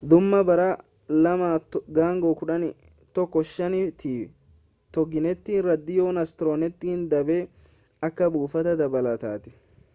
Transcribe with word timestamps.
dhuma 0.09 0.37
bara 0.47 0.67
2015 1.09 3.89
ti 4.01 4.11
toginet 4.93 5.45
raadiyoo 5.67 6.11
astronet 6.25 6.79
dhaabe 7.11 7.37
akka 8.09 8.25
buufata 8.33 8.71
dabalataatti 8.83 9.49